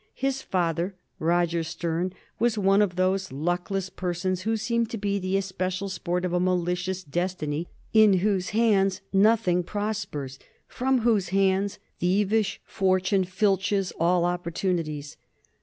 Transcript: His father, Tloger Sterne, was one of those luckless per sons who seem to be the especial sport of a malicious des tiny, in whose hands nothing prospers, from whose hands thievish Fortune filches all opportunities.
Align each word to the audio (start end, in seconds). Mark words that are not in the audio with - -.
His 0.15 0.41
father, 0.41 0.95
Tloger 1.21 1.63
Sterne, 1.63 2.11
was 2.39 2.57
one 2.57 2.81
of 2.81 2.95
those 2.95 3.31
luckless 3.31 3.91
per 3.91 4.15
sons 4.15 4.41
who 4.41 4.57
seem 4.57 4.87
to 4.87 4.97
be 4.97 5.19
the 5.19 5.37
especial 5.37 5.89
sport 5.89 6.25
of 6.25 6.33
a 6.33 6.39
malicious 6.39 7.03
des 7.03 7.27
tiny, 7.27 7.67
in 7.93 8.13
whose 8.13 8.49
hands 8.49 9.01
nothing 9.13 9.61
prospers, 9.61 10.39
from 10.67 11.01
whose 11.01 11.29
hands 11.29 11.77
thievish 11.99 12.59
Fortune 12.65 13.25
filches 13.25 13.93
all 13.99 14.25
opportunities. 14.25 15.17